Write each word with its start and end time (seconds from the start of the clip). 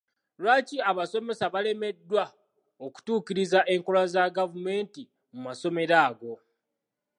Lwaki 0.41 0.77
abasomesa 0.91 1.45
balemeddwa 1.53 2.23
okutuukiriza 2.85 3.59
enkola 3.73 4.01
za 4.13 4.23
gavumenti 4.37 5.01
mu 5.33 5.39
masomero 5.47 5.95
ago? 6.07 6.33